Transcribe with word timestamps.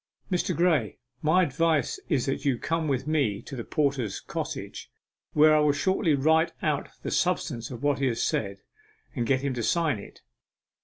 Mr. 0.31 0.55
Graye, 0.57 0.97
my 1.21 1.43
advice 1.43 1.99
is 2.09 2.25
that 2.25 2.43
you 2.43 2.57
come 2.57 2.87
with 2.87 3.05
me 3.05 3.39
to 3.43 3.55
the 3.55 3.63
porter's 3.63 4.19
cottage, 4.19 4.89
where 5.33 5.55
I 5.55 5.59
will 5.59 5.73
shortly 5.73 6.15
write 6.15 6.53
out 6.63 6.89
the 7.03 7.11
substance 7.11 7.69
of 7.69 7.83
what 7.83 7.99
he 7.99 8.07
has 8.07 8.23
said, 8.23 8.63
and 9.15 9.27
get 9.27 9.41
him 9.41 9.53
to 9.53 9.61
sign 9.61 9.99
it. 9.99 10.21